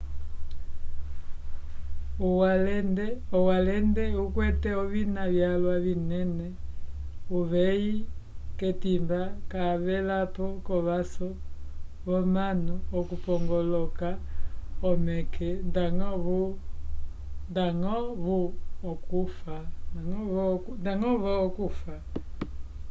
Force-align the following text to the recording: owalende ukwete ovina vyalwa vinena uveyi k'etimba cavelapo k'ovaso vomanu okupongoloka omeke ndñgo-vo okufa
owalende 3.37 4.03
ukwete 4.23 4.69
ovina 4.81 5.23
vyalwa 5.33 5.75
vinena 5.85 6.47
uveyi 7.37 7.95
k'etimba 8.57 9.19
cavelapo 9.51 10.45
k'ovaso 10.65 11.29
vomanu 12.07 12.73
okupongoloka 12.99 14.09
omeke 14.89 15.49
ndñgo-vo 15.69 18.39
okufa 21.39 21.95